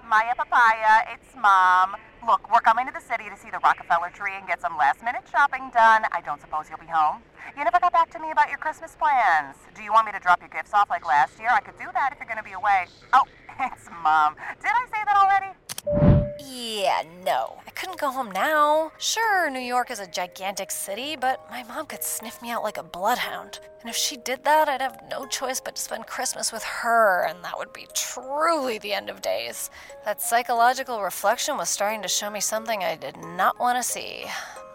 Maya 0.10 0.34
Papaya, 0.36 1.14
it's 1.14 1.36
Mom. 1.40 1.98
Look, 2.26 2.52
we're 2.52 2.62
coming 2.62 2.88
to 2.88 2.92
the 2.92 3.00
city 3.00 3.30
to 3.30 3.38
see 3.38 3.52
the 3.52 3.60
Rockefeller 3.64 4.10
tree 4.10 4.34
and 4.36 4.48
get 4.48 4.60
some 4.60 4.76
last 4.76 5.04
minute 5.04 5.22
shopping 5.32 5.70
done. 5.72 6.06
I 6.12 6.22
don't 6.26 6.42
suppose 6.42 6.66
you'll 6.68 6.80
be 6.80 6.92
home. 6.92 7.22
You 7.56 7.64
never 7.64 7.80
got 7.80 7.94
back 7.94 8.10
to 8.12 8.20
me 8.20 8.32
about 8.32 8.50
your 8.50 8.58
Christmas 8.58 8.96
plans. 8.96 9.56
Do 9.76 9.84
you 9.84 9.92
want 9.92 10.08
me 10.08 10.14
to 10.14 10.20
drop 10.20 10.40
your 10.40 10.50
gifts 10.50 10.74
off 10.74 10.90
like 10.90 11.06
last 11.06 11.38
year? 11.38 11.50
I 11.52 11.60
could 11.60 11.78
do 11.78 11.86
that 11.94 12.10
if 12.12 12.18
you're 12.20 12.28
going 12.28 12.38
to 12.38 12.44
be 12.44 12.54
away. 12.54 12.88
Oh, 13.14 13.24
it's 13.60 13.90
Mom. 14.04 14.36
Did 14.62 14.72
I 14.72 14.86
say 14.86 15.04
that 15.06 15.16
already? 15.16 16.22
Yeah, 16.44 17.04
no. 17.24 17.60
I 17.66 17.72
couldn't 17.72 18.00
go 18.00 18.12
home 18.12 18.32
now. 18.32 18.92
Sure, 18.98 19.50
New 19.50 19.60
York 19.60 19.90
is 19.90 20.00
a 20.00 20.08
gigantic 20.08 20.72
city, 20.72 21.16
but 21.16 21.50
my 21.50 21.64
mom 21.64 21.86
could 21.86 22.04
sniff 22.04 22.42
me 22.42 22.52
out 22.52 22.64
like 22.64 22.78
a 22.78 22.84
bloodhound. 22.84 23.60
And 23.82 23.90
if 23.90 23.96
she 23.96 24.18
did 24.18 24.44
that, 24.44 24.70
I'd 24.70 24.82
have 24.82 25.02
no 25.10 25.26
choice 25.26 25.60
but 25.60 25.76
to 25.76 25.82
spend 25.82 26.06
Christmas 26.08 26.52
with 26.52 26.64
her, 26.64 27.26
and 27.28 27.44
that 27.44 27.58
would 27.58 27.74
be 27.74 27.88
truly 27.94 28.78
the 28.80 28.94
end 28.94 29.10
of 29.10 29.22
days. 29.22 29.70
That 30.06 30.22
psychological 30.22 31.02
reflection 31.02 31.58
was 31.58 31.70
starting 31.70 32.02
to 32.04 32.08
show 32.08 32.30
me 32.30 32.42
something 32.42 32.84
I 32.84 32.96
did 32.96 33.18
not 33.18 33.60
want 33.60 33.78
to 33.78 33.84
see. 33.84 34.26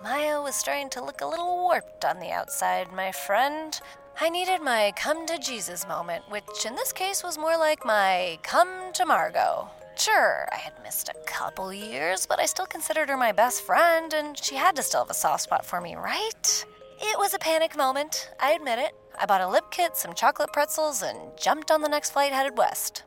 Maya 0.02 0.40
was 0.40 0.54
starting 0.54 0.90
to 0.90 1.04
look 1.04 1.20
a 1.20 1.26
little 1.26 1.56
warped 1.56 2.04
on 2.04 2.20
the 2.20 2.30
outside, 2.30 2.92
my 2.92 3.12
friend. 3.12 3.80
I 4.18 4.30
needed 4.30 4.62
my 4.62 4.94
come 4.96 5.26
to 5.26 5.36
Jesus 5.36 5.86
moment, 5.86 6.24
which 6.30 6.64
in 6.64 6.74
this 6.74 6.90
case 6.90 7.22
was 7.22 7.36
more 7.36 7.58
like 7.58 7.84
my 7.84 8.38
come 8.42 8.90
to 8.94 9.04
Margot. 9.04 9.68
Sure, 9.94 10.48
I 10.50 10.56
had 10.56 10.72
missed 10.82 11.10
a 11.10 11.30
couple 11.30 11.70
years, 11.70 12.24
but 12.24 12.40
I 12.40 12.46
still 12.46 12.64
considered 12.64 13.10
her 13.10 13.16
my 13.18 13.32
best 13.32 13.62
friend, 13.62 14.14
and 14.14 14.36
she 14.42 14.54
had 14.54 14.74
to 14.76 14.82
still 14.82 15.00
have 15.00 15.10
a 15.10 15.14
soft 15.14 15.42
spot 15.42 15.66
for 15.66 15.82
me, 15.82 15.96
right? 15.96 16.64
It 16.98 17.18
was 17.18 17.34
a 17.34 17.38
panic 17.38 17.76
moment, 17.76 18.30
I 18.40 18.52
admit 18.52 18.78
it. 18.78 18.94
I 19.20 19.26
bought 19.26 19.42
a 19.42 19.48
lip 19.48 19.66
kit, 19.70 19.98
some 19.98 20.14
chocolate 20.14 20.52
pretzels, 20.52 21.02
and 21.02 21.18
jumped 21.38 21.70
on 21.70 21.82
the 21.82 21.88
next 21.88 22.10
flight 22.12 22.32
headed 22.32 22.56
west. 22.56 23.02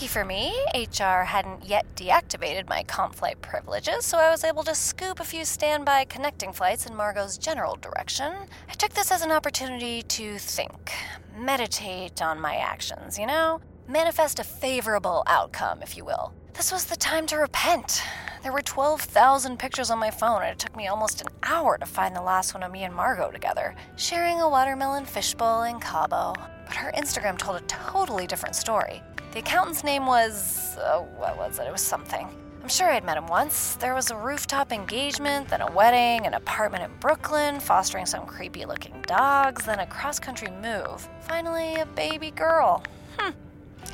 Lucky 0.00 0.08
for 0.08 0.24
me, 0.24 0.54
HR 0.74 1.24
hadn't 1.24 1.66
yet 1.66 1.84
deactivated 1.94 2.66
my 2.70 2.82
comp 2.84 3.14
flight 3.14 3.38
privileges, 3.42 4.06
so 4.06 4.16
I 4.16 4.30
was 4.30 4.44
able 4.44 4.62
to 4.62 4.74
scoop 4.74 5.20
a 5.20 5.24
few 5.24 5.44
standby 5.44 6.06
connecting 6.06 6.54
flights 6.54 6.86
in 6.86 6.96
Margot's 6.96 7.36
general 7.36 7.76
direction. 7.76 8.32
I 8.66 8.72
took 8.72 8.94
this 8.94 9.12
as 9.12 9.20
an 9.20 9.30
opportunity 9.30 10.00
to 10.00 10.38
think, 10.38 10.90
meditate 11.36 12.22
on 12.22 12.40
my 12.40 12.54
actions, 12.54 13.18
you 13.18 13.26
know? 13.26 13.60
Manifest 13.88 14.38
a 14.38 14.44
favorable 14.44 15.22
outcome, 15.26 15.82
if 15.82 15.98
you 15.98 16.06
will. 16.06 16.32
This 16.54 16.72
was 16.72 16.86
the 16.86 16.96
time 16.96 17.26
to 17.26 17.36
repent. 17.36 18.02
There 18.42 18.52
were 18.52 18.62
12,000 18.62 19.58
pictures 19.58 19.90
on 19.90 19.98
my 19.98 20.10
phone, 20.10 20.40
and 20.40 20.52
it 20.52 20.58
took 20.58 20.74
me 20.74 20.88
almost 20.88 21.20
an 21.20 21.28
hour 21.42 21.76
to 21.76 21.84
find 21.84 22.16
the 22.16 22.22
last 22.22 22.54
one 22.54 22.62
of 22.62 22.72
me 22.72 22.84
and 22.84 22.94
Margot 22.94 23.32
together, 23.32 23.74
sharing 23.96 24.40
a 24.40 24.48
watermelon 24.48 25.04
fishbowl 25.04 25.64
in 25.64 25.78
Cabo. 25.78 26.32
But 26.64 26.76
her 26.76 26.90
Instagram 26.92 27.36
told 27.36 27.60
a 27.60 27.66
totally 27.66 28.26
different 28.26 28.56
story. 28.56 29.02
The 29.32 29.38
accountant's 29.38 29.84
name 29.84 30.06
was. 30.06 30.76
Uh, 30.76 31.00
what 31.16 31.36
was 31.36 31.58
it? 31.58 31.66
It 31.66 31.72
was 31.72 31.80
something. 31.80 32.28
I'm 32.62 32.68
sure 32.68 32.90
I'd 32.90 33.04
met 33.04 33.16
him 33.16 33.26
once. 33.26 33.76
There 33.76 33.94
was 33.94 34.10
a 34.10 34.16
rooftop 34.16 34.72
engagement, 34.72 35.48
then 35.48 35.60
a 35.60 35.70
wedding, 35.70 36.26
an 36.26 36.34
apartment 36.34 36.84
in 36.84 36.90
Brooklyn, 36.98 37.58
fostering 37.60 38.06
some 38.06 38.26
creepy 38.26 38.66
looking 38.66 39.02
dogs, 39.06 39.64
then 39.64 39.78
a 39.78 39.86
cross 39.86 40.18
country 40.18 40.48
move. 40.60 41.08
Finally, 41.20 41.76
a 41.76 41.86
baby 41.86 42.32
girl. 42.32 42.82
Hmm. 43.18 43.30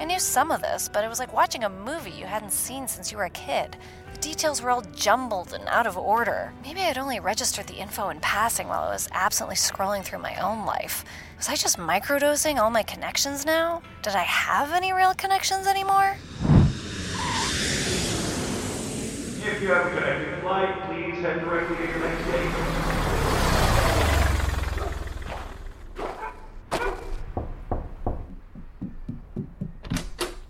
I 0.01 0.05
knew 0.05 0.19
some 0.19 0.51
of 0.51 0.63
this, 0.63 0.89
but 0.93 1.05
it 1.05 1.09
was 1.09 1.19
like 1.19 1.33
watching 1.33 1.65
a 1.65 1.69
movie 1.69 2.11
you 2.11 2.25
hadn't 2.25 2.53
seen 2.53 2.89
since 2.89 3.13
you 3.13 3.19
were 3.19 3.25
a 3.25 3.31
kid. 3.31 3.77
The 4.17 4.23
details 4.23 4.63
were 4.63 4.71
all 4.71 4.81
jumbled 4.95 5.53
and 5.53 5.69
out 5.69 5.87
of 5.87 5.99
order. 5.99 6.51
Maybe 6.65 6.81
I'd 6.81 6.97
only 6.97 7.21
registered 7.21 7.67
the 7.67 7.75
info 7.75 8.09
in 8.09 8.19
passing 8.21 8.67
while 8.67 8.85
I 8.85 8.89
was 8.89 9.11
absently 9.13 9.57
scrolling 9.57 10.03
through 10.03 10.21
my 10.21 10.35
own 10.37 10.65
life. 10.65 11.05
Was 11.37 11.51
I 11.51 11.55
just 11.55 11.77
microdosing 11.77 12.57
all 12.57 12.71
my 12.71 12.83
connections 12.83 13.45
now? 13.45 13.83
Did 14.01 14.15
I 14.15 14.23
have 14.23 14.73
any 14.73 14.95
real 14.95 15.13
connections 15.13 15.67
anymore? 15.67 16.17
If 19.45 19.61
you 19.61 19.69
have 19.69 19.85
a 19.85 19.91
connecting 19.91 20.41
flight, 20.41 20.83
please 20.87 21.21
head 21.21 21.41
directly 21.41 21.77
to 21.77 21.85
your 21.87 21.99
next 21.99 22.25
gate. 22.25 22.51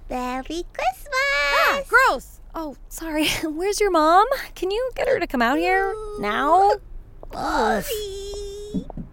Merry 0.08 0.64
Christmas! 0.72 1.10
Ah, 1.12 1.82
gross! 1.88 2.35
Oh, 2.58 2.74
sorry. 2.88 3.28
Where's 3.44 3.80
your 3.80 3.90
mom? 3.90 4.26
Can 4.54 4.70
you 4.70 4.90
get 4.94 5.06
her 5.08 5.20
to 5.20 5.26
come 5.26 5.42
out 5.42 5.58
here 5.58 5.94
now? 6.18 6.72
Ugh. 7.34 7.84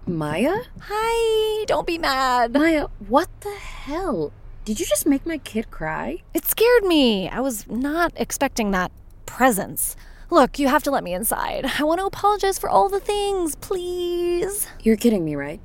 Maya? 0.08 0.56
Hi, 0.80 1.66
don't 1.66 1.86
be 1.86 1.98
mad. 1.98 2.54
Maya, 2.54 2.88
what 3.10 3.28
the 3.42 3.54
hell? 3.54 4.32
Did 4.64 4.80
you 4.80 4.86
just 4.86 5.06
make 5.06 5.26
my 5.26 5.40
kid 5.40 5.70
cry? 5.72 6.20
It 6.34 6.46
scared 6.46 6.86
me. 6.86 7.28
I 7.28 7.42
was 7.42 7.68
not 7.68 8.14
expecting 8.16 8.72
that 8.72 8.94
presence. 9.26 9.98
Look, 10.30 10.58
you 10.58 10.70
have 10.70 10.84
to 10.84 10.92
let 10.92 11.04
me 11.04 11.14
inside. 11.14 11.70
I 11.78 11.84
want 11.84 12.00
to 12.00 12.06
apologize 12.06 12.58
for 12.58 12.70
all 12.70 12.88
the 12.88 13.02
things, 13.02 13.56
please. 13.56 14.68
You're 14.84 14.96
kidding 14.96 15.26
me, 15.26 15.36
right? 15.36 15.60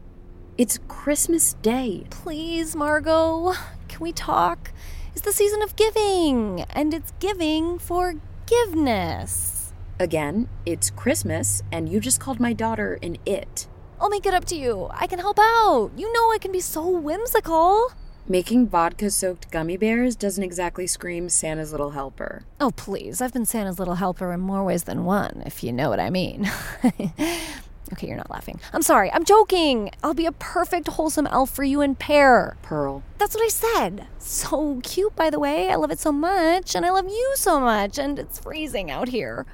It's 0.57 0.81
Christmas 0.89 1.53
Day. 1.63 2.07
Please, 2.11 2.75
Margot. 2.75 3.53
Can 3.87 4.01
we 4.01 4.11
talk? 4.11 4.73
It's 5.19 5.27
the 5.27 5.33
season 5.33 5.63
of 5.63 5.75
giving, 5.75 6.61
and 6.71 6.95
it's 6.95 7.13
giving 7.19 7.81
forgiveness. 7.81 9.73
Again, 9.99 10.49
it's 10.65 10.91
Christmas, 10.91 11.61
and 11.73 11.89
you 11.89 11.99
just 11.99 12.21
called 12.21 12.39
my 12.39 12.53
daughter 12.53 13.01
an 13.03 13.17
it. 13.27 13.67
I'll 14.01 14.11
make 14.11 14.27
it 14.27 14.33
up 14.33 14.45
to 14.45 14.55
you. 14.55 14.87
I 14.93 15.09
can 15.09 15.19
help 15.19 15.41
out. 15.41 15.91
You 15.97 16.13
know 16.13 16.31
I 16.31 16.39
can 16.39 16.53
be 16.53 16.61
so 16.61 16.89
whimsical. 16.89 17.89
Making 18.29 18.69
vodka 18.69 19.11
soaked 19.11 19.51
gummy 19.51 19.77
bears 19.77 20.15
doesn't 20.15 20.45
exactly 20.45 20.87
scream 20.87 21.29
Santa's 21.29 21.73
little 21.73 21.91
helper. 21.91 22.45
Oh, 22.61 22.71
please. 22.71 23.21
I've 23.21 23.33
been 23.33 23.45
Santa's 23.45 23.81
little 23.81 23.97
helper 23.97 24.33
in 24.33 24.39
more 24.39 24.63
ways 24.63 24.85
than 24.85 25.05
one, 25.05 25.43
if 25.45 25.65
you 25.65 25.73
know 25.73 25.89
what 25.89 25.99
I 25.99 26.11
mean. 26.11 26.49
okay, 27.93 28.07
you're 28.07 28.17
not 28.17 28.31
laughing. 28.31 28.61
I'm 28.73 28.83
sorry. 28.83 29.11
I'm 29.13 29.25
joking. 29.25 29.91
I'll 30.03 30.15
be 30.15 30.27
a 30.27 30.33
perfect, 30.33 30.89
wholesome 30.89 31.27
elf 31.27 31.51
for 31.51 31.65
you 31.65 31.81
and 31.81 31.99
Pear. 31.99 32.57
Pearl. 32.63 33.03
That's 33.19 33.35
what 33.35 33.45
I 33.45 33.49
said. 33.49 34.07
So 34.19 34.81
cute, 34.83 35.17
by 35.17 35.31
the 35.31 35.39
way. 35.39 35.71
I 35.71 35.77
love 35.77 35.91
it 35.91 35.99
so 35.99 36.13
much, 36.13 36.75
and 36.75 36.85
I 36.85 36.91
love 36.91 37.07
you 37.07 37.33
so 37.37 37.61
much, 37.61 37.99
and 37.99 38.19
it's 38.19 38.39
freezing 38.39 38.91
out 38.91 39.09
here. 39.09 39.47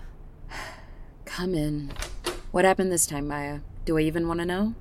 Come 1.25 1.55
in. 1.55 1.93
What 2.51 2.65
happened 2.65 2.93
this 2.93 3.07
time, 3.07 3.29
Maya? 3.29 3.61
Do 3.85 3.99
I 3.99 4.03
even 4.03 4.29
want 4.29 4.41
to 4.41 4.47
know? 4.47 4.75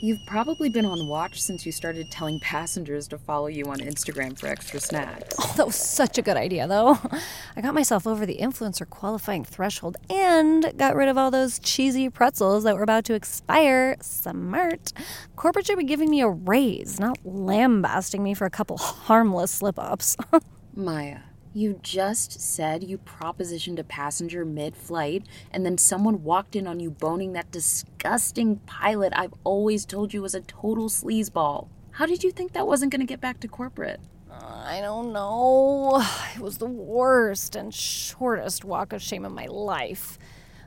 You've 0.00 0.24
probably 0.26 0.68
been 0.68 0.86
on 0.86 1.08
watch 1.08 1.42
since 1.42 1.66
you 1.66 1.72
started 1.72 2.08
telling 2.08 2.38
passengers 2.38 3.08
to 3.08 3.18
follow 3.18 3.48
you 3.48 3.64
on 3.64 3.78
Instagram 3.78 4.38
for 4.38 4.46
extra 4.46 4.78
snacks. 4.78 5.34
Oh, 5.40 5.54
that 5.56 5.66
was 5.66 5.74
such 5.74 6.18
a 6.18 6.22
good 6.22 6.36
idea, 6.36 6.68
though. 6.68 6.96
I 7.56 7.60
got 7.60 7.74
myself 7.74 8.06
over 8.06 8.24
the 8.24 8.36
influencer 8.36 8.88
qualifying 8.88 9.44
threshold 9.44 9.96
and 10.08 10.72
got 10.76 10.94
rid 10.94 11.08
of 11.08 11.18
all 11.18 11.32
those 11.32 11.58
cheesy 11.58 12.08
pretzels 12.08 12.62
that 12.62 12.76
were 12.76 12.84
about 12.84 13.06
to 13.06 13.14
expire. 13.14 13.96
Smart. 14.00 14.92
Corporate 15.34 15.66
should 15.66 15.78
be 15.78 15.84
giving 15.84 16.10
me 16.10 16.20
a 16.20 16.28
raise, 16.28 17.00
not 17.00 17.18
lambasting 17.24 18.22
me 18.22 18.34
for 18.34 18.44
a 18.44 18.50
couple 18.50 18.78
harmless 18.78 19.50
slip 19.50 19.80
ups. 19.80 20.16
Maya, 20.76 21.18
you 21.52 21.80
just 21.82 22.40
said 22.40 22.84
you 22.84 22.98
propositioned 22.98 23.78
a 23.78 23.84
passenger 23.84 24.44
mid 24.44 24.76
flight, 24.76 25.24
and 25.50 25.64
then 25.64 25.78
someone 25.78 26.22
walked 26.22 26.54
in 26.54 26.66
on 26.66 26.80
you 26.80 26.90
boning 26.90 27.32
that 27.32 27.50
disgusting 27.50 28.56
pilot 28.66 29.12
I've 29.16 29.34
always 29.44 29.84
told 29.84 30.14
you 30.14 30.22
was 30.22 30.34
a 30.34 30.40
total 30.40 30.88
sleazeball. 30.88 31.68
How 31.92 32.06
did 32.06 32.22
you 32.22 32.30
think 32.30 32.52
that 32.52 32.66
wasn't 32.66 32.92
going 32.92 33.00
to 33.00 33.06
get 33.06 33.20
back 33.20 33.40
to 33.40 33.48
corporate? 33.48 34.00
I 34.30 34.80
don't 34.80 35.12
know. 35.12 36.04
It 36.34 36.40
was 36.40 36.58
the 36.58 36.66
worst 36.66 37.56
and 37.56 37.74
shortest 37.74 38.64
walk 38.64 38.92
of 38.92 39.02
shame 39.02 39.24
of 39.24 39.32
my 39.32 39.46
life. 39.46 40.18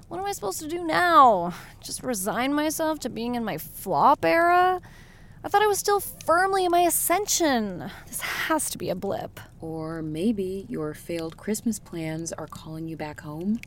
What 0.09 0.19
am 0.19 0.25
I 0.25 0.33
supposed 0.33 0.59
to 0.59 0.67
do 0.67 0.83
now? 0.83 1.53
Just 1.79 2.03
resign 2.03 2.53
myself 2.53 2.99
to 2.99 3.09
being 3.09 3.35
in 3.35 3.45
my 3.45 3.57
flop 3.57 4.25
era? 4.25 4.81
I 5.43 5.49
thought 5.49 5.63
I 5.63 5.67
was 5.67 5.79
still 5.79 5.99
firmly 5.99 6.65
in 6.65 6.71
my 6.71 6.81
ascension. 6.81 7.89
This 8.05 8.21
has 8.21 8.69
to 8.69 8.77
be 8.77 8.91
a 8.91 8.95
blip. 8.95 9.39
Or 9.59 10.03
maybe 10.03 10.67
your 10.69 10.93
failed 10.93 11.35
Christmas 11.35 11.79
plans 11.79 12.31
are 12.31 12.45
calling 12.45 12.87
you 12.87 12.95
back 12.95 13.21
home? 13.21 13.59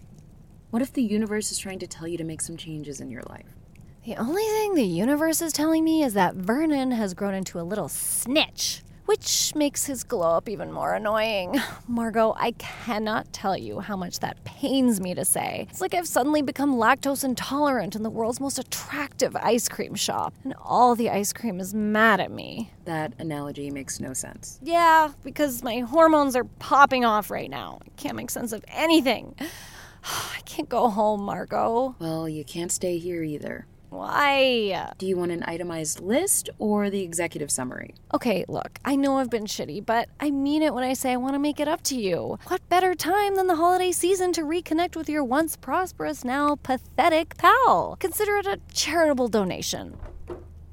What 0.70 0.82
if 0.82 0.92
the 0.92 1.02
universe 1.02 1.50
is 1.50 1.58
trying 1.58 1.80
to 1.80 1.88
tell 1.88 2.06
you 2.06 2.16
to 2.16 2.22
make 2.22 2.42
some 2.42 2.56
changes 2.56 3.00
in 3.00 3.10
your 3.10 3.24
life? 3.28 3.56
The 4.04 4.14
only 4.14 4.44
thing 4.44 4.74
the 4.74 4.84
universe 4.84 5.42
is 5.42 5.52
telling 5.52 5.82
me 5.82 6.04
is 6.04 6.14
that 6.14 6.36
Vernon 6.36 6.92
has 6.92 7.12
grown 7.12 7.34
into 7.34 7.58
a 7.58 7.62
little 7.62 7.88
snitch, 7.88 8.82
which 9.06 9.54
makes 9.54 9.86
his 9.86 10.04
glow 10.04 10.36
up 10.36 10.48
even 10.48 10.72
more 10.72 10.94
annoying. 10.94 11.58
Margot, 11.88 12.34
I 12.36 12.52
cannot 12.52 13.32
tell 13.32 13.56
you 13.56 13.80
how 13.80 13.96
much 13.96 14.20
that 14.20 14.42
pains 14.44 15.00
me 15.00 15.14
to 15.14 15.24
say. 15.24 15.66
It's 15.70 15.80
like 15.80 15.94
I've 15.94 16.08
suddenly 16.08 16.42
become 16.42 16.74
lactose 16.74 17.24
intolerant 17.24 17.94
in 17.94 18.02
the 18.02 18.10
world's 18.10 18.40
most 18.40 18.58
attractive 18.58 19.36
ice 19.36 19.68
cream 19.68 19.94
shop, 19.94 20.34
and 20.44 20.54
all 20.62 20.94
the 20.94 21.10
ice 21.10 21.32
cream 21.32 21.60
is 21.60 21.74
mad 21.74 22.20
at 22.20 22.30
me. 22.30 22.70
That 22.84 23.12
analogy 23.18 23.70
makes 23.70 24.00
no 24.00 24.12
sense. 24.12 24.58
Yeah, 24.62 25.12
because 25.22 25.62
my 25.62 25.80
hormones 25.80 26.36
are 26.36 26.44
popping 26.44 27.04
off 27.04 27.30
right 27.30 27.50
now. 27.50 27.78
I 27.84 27.90
can't 27.96 28.16
make 28.16 28.30
sense 28.30 28.52
of 28.52 28.64
anything. 28.68 29.34
I 30.04 30.40
can't 30.44 30.68
go 30.68 30.88
home, 30.88 31.22
Margot. 31.22 31.96
Well, 31.98 32.28
you 32.28 32.44
can't 32.44 32.70
stay 32.70 32.98
here 32.98 33.22
either. 33.22 33.66
Why? 33.94 34.90
Do 34.98 35.06
you 35.06 35.16
want 35.16 35.30
an 35.30 35.44
itemized 35.44 36.00
list 36.00 36.50
or 36.58 36.90
the 36.90 37.02
executive 37.02 37.48
summary? 37.48 37.94
Okay, 38.12 38.44
look, 38.48 38.80
I 38.84 38.96
know 38.96 39.18
I've 39.18 39.30
been 39.30 39.46
shitty, 39.46 39.86
but 39.86 40.08
I 40.18 40.32
mean 40.32 40.64
it 40.64 40.74
when 40.74 40.82
I 40.82 40.94
say 40.94 41.12
I 41.12 41.16
want 41.16 41.34
to 41.36 41.38
make 41.38 41.60
it 41.60 41.68
up 41.68 41.80
to 41.84 41.94
you. 41.94 42.40
What 42.48 42.68
better 42.68 42.96
time 42.96 43.36
than 43.36 43.46
the 43.46 43.54
holiday 43.54 43.92
season 43.92 44.32
to 44.32 44.42
reconnect 44.42 44.96
with 44.96 45.08
your 45.08 45.22
once 45.22 45.54
prosperous, 45.56 46.24
now 46.24 46.56
pathetic 46.56 47.36
pal? 47.36 47.96
Consider 48.00 48.38
it 48.38 48.46
a 48.46 48.58
charitable 48.72 49.28
donation. 49.28 49.96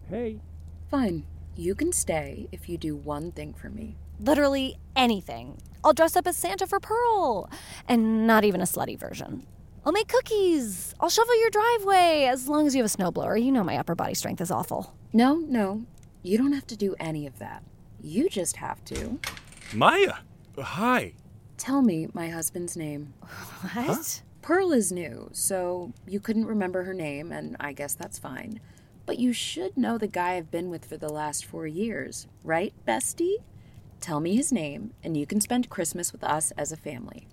Hey. 0.10 0.40
Fine. 0.90 1.24
You 1.56 1.76
can 1.76 1.92
stay 1.92 2.48
if 2.52 2.68
you 2.68 2.78
do 2.80 2.96
one 2.96 3.32
thing 3.32 3.54
for 3.54 3.70
me. 3.70 3.98
Literally 4.20 4.80
anything. 4.96 5.62
I'll 5.84 5.94
dress 5.94 6.16
up 6.16 6.26
as 6.26 6.38
Santa 6.38 6.66
for 6.66 6.80
Pearl, 6.80 7.52
and 7.88 8.26
not 8.26 8.44
even 8.44 8.62
a 8.62 8.66
slutty 8.66 8.98
version. 8.98 9.46
I'll 9.86 9.92
make 9.92 10.08
cookies. 10.08 10.94
I'll 11.00 11.10
shovel 11.10 11.40
your 11.40 11.50
driveway 11.50 12.26
as 12.30 12.48
long 12.48 12.68
as 12.68 12.76
you 12.76 12.84
have 12.84 12.92
a 12.94 12.98
snowblower. 12.98 13.42
You 13.44 13.52
know 13.52 13.64
my 13.64 13.78
upper 13.78 13.96
body 13.96 14.14
strength 14.14 14.40
is 14.42 14.52
awful. 14.52 14.96
No, 15.12 15.36
no. 15.36 15.84
You 16.22 16.38
don't 16.38 16.54
have 16.54 16.68
to 16.68 16.78
do 16.78 16.96
any 17.00 17.26
of 17.26 17.40
that. 17.40 17.64
You 18.00 18.30
just 18.30 18.58
have 18.58 18.84
to 18.86 19.20
Maya, 19.74 20.16
hi. 20.58 21.14
tell 21.58 21.82
me 21.82 22.08
my 22.14 22.30
husband's 22.30 22.78
name. 22.78 23.14
What? 23.74 24.22
Pearl 24.42 24.72
is 24.72 24.92
new, 24.92 25.30
so 25.34 25.94
you 26.08 26.20
couldn't 26.20 26.46
remember 26.48 26.84
her 26.84 26.96
name, 26.96 27.32
and 27.32 27.56
I 27.60 27.74
guess 27.74 27.94
that's 27.94 28.18
fine. 28.18 28.60
But 29.06 29.20
you 29.20 29.34
should 29.34 29.78
know 29.78 29.98
the 30.00 30.08
guy 30.08 30.34
I've 30.34 30.50
been 30.50 30.70
with 30.72 30.84
for 30.86 30.98
the 30.98 31.10
last 31.10 31.46
four 31.46 31.68
years, 31.68 32.28
right, 32.44 32.74
bestie? 32.88 33.36
Tell 34.00 34.20
me 34.20 34.36
his 34.36 34.52
name, 34.52 34.94
and 35.04 35.16
you 35.16 35.28
can 35.28 35.42
spend 35.42 35.70
Christmas 35.70 36.12
with 36.12 36.24
us 36.24 36.50
as 36.58 36.72
a 36.72 36.78
family. 36.78 37.28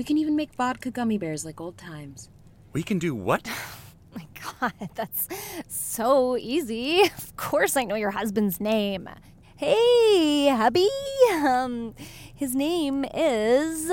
We 0.00 0.04
can 0.04 0.16
even 0.16 0.34
make 0.34 0.54
vodka 0.54 0.90
gummy 0.90 1.18
bears 1.18 1.44
like 1.44 1.60
old 1.60 1.76
times. 1.76 2.30
We 2.72 2.82
can 2.82 2.98
do 2.98 3.14
what? 3.14 3.46
my 4.16 4.26
god, 4.58 4.88
that's 4.94 5.28
so 5.68 6.38
easy. 6.38 7.02
Of 7.02 7.36
course 7.36 7.76
I 7.76 7.84
know 7.84 7.96
your 7.96 8.12
husband's 8.12 8.60
name. 8.60 9.10
Hey, 9.58 10.48
hubby. 10.48 10.88
Um 11.34 11.94
his 12.34 12.56
name 12.56 13.04
is 13.12 13.90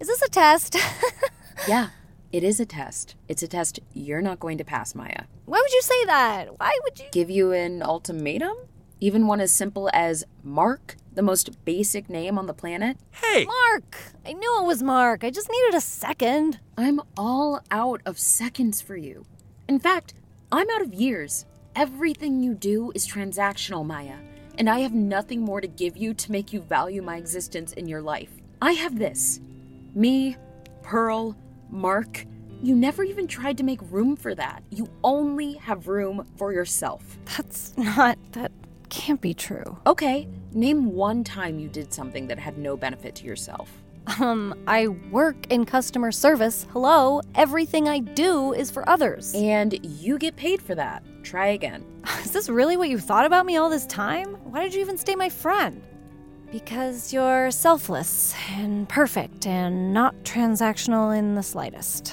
Is 0.00 0.08
this 0.08 0.22
a 0.22 0.30
test? 0.30 0.78
Yeah, 1.68 1.90
it 2.32 2.42
is 2.42 2.58
a 2.58 2.64
test. 2.64 3.14
It's 3.28 3.42
a 3.42 3.48
test 3.48 3.80
you're 3.92 4.22
not 4.22 4.40
going 4.40 4.56
to 4.56 4.64
pass, 4.64 4.94
Maya. 4.94 5.24
Why 5.44 5.60
would 5.60 5.72
you 5.72 5.82
say 5.82 6.06
that? 6.06 6.58
Why 6.58 6.78
would 6.84 6.98
you 6.98 7.04
Give 7.12 7.28
you 7.28 7.52
an 7.52 7.82
ultimatum? 7.82 8.56
Even 8.98 9.26
one 9.26 9.42
as 9.42 9.52
simple 9.52 9.90
as 9.92 10.24
Mark, 10.42 10.96
the 11.14 11.22
most 11.22 11.64
basic 11.64 12.08
name 12.08 12.38
on 12.38 12.46
the 12.46 12.54
planet? 12.54 12.96
Hey! 13.10 13.44
Mark? 13.44 13.96
I 14.24 14.32
knew 14.32 14.60
it 14.60 14.66
was 14.66 14.82
Mark. 14.82 15.24
I 15.24 15.30
just 15.30 15.50
needed 15.50 15.74
a 15.74 15.80
second. 15.80 16.60
I'm 16.76 17.00
all 17.16 17.60
out 17.70 18.00
of 18.06 18.18
seconds 18.18 18.80
for 18.80 18.96
you. 18.96 19.24
In 19.68 19.78
fact, 19.78 20.14
I'm 20.50 20.68
out 20.70 20.82
of 20.82 20.94
years. 20.94 21.46
Everything 21.74 22.42
you 22.42 22.54
do 22.54 22.92
is 22.94 23.08
transactional, 23.08 23.86
Maya, 23.86 24.16
and 24.58 24.68
I 24.68 24.80
have 24.80 24.92
nothing 24.92 25.40
more 25.40 25.60
to 25.60 25.66
give 25.66 25.96
you 25.96 26.12
to 26.14 26.32
make 26.32 26.52
you 26.52 26.60
value 26.60 27.02
my 27.02 27.16
existence 27.16 27.72
in 27.72 27.88
your 27.88 28.02
life. 28.02 28.30
I 28.60 28.72
have 28.72 28.98
this 28.98 29.40
me, 29.94 30.36
Pearl, 30.82 31.36
Mark. 31.70 32.26
You 32.62 32.76
never 32.76 33.02
even 33.02 33.26
tried 33.26 33.58
to 33.58 33.64
make 33.64 33.80
room 33.90 34.14
for 34.14 34.34
that. 34.34 34.62
You 34.70 34.88
only 35.02 35.54
have 35.54 35.88
room 35.88 36.26
for 36.36 36.52
yourself. 36.52 37.18
That's 37.36 37.76
not 37.76 38.18
that 38.32 38.52
can't 38.92 39.22
be 39.22 39.32
true. 39.32 39.78
Okay, 39.86 40.28
name 40.52 40.92
one 40.92 41.24
time 41.24 41.58
you 41.58 41.66
did 41.66 41.94
something 41.94 42.26
that 42.26 42.38
had 42.38 42.58
no 42.58 42.76
benefit 42.76 43.14
to 43.16 43.24
yourself. 43.24 43.70
Um, 44.20 44.54
I 44.66 44.88
work 44.88 45.50
in 45.50 45.64
customer 45.64 46.12
service. 46.12 46.66
Hello, 46.72 47.22
everything 47.34 47.88
I 47.88 48.00
do 48.00 48.52
is 48.52 48.70
for 48.70 48.86
others. 48.86 49.34
And 49.34 49.78
you 49.82 50.18
get 50.18 50.36
paid 50.36 50.60
for 50.60 50.74
that. 50.74 51.02
Try 51.22 51.48
again. 51.48 51.86
Is 52.22 52.32
this 52.32 52.50
really 52.50 52.76
what 52.76 52.90
you 52.90 52.98
thought 52.98 53.24
about 53.24 53.46
me 53.46 53.56
all 53.56 53.70
this 53.70 53.86
time? 53.86 54.34
Why 54.44 54.62
did 54.62 54.74
you 54.74 54.82
even 54.82 54.98
stay 54.98 55.14
my 55.14 55.30
friend? 55.30 55.82
Because 56.50 57.14
you're 57.14 57.50
selfless 57.50 58.34
and 58.50 58.86
perfect 58.90 59.46
and 59.46 59.94
not 59.94 60.14
transactional 60.22 61.16
in 61.16 61.34
the 61.34 61.42
slightest. 61.42 62.12